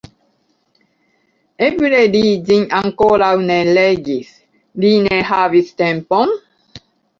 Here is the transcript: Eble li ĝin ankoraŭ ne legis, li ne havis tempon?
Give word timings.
Eble 1.67 1.99
li 2.15 2.21
ĝin 2.47 2.65
ankoraŭ 2.79 3.29
ne 3.45 3.59
legis, 3.79 4.33
li 4.87 4.97
ne 5.11 5.23
havis 5.31 5.73
tempon? 5.85 6.37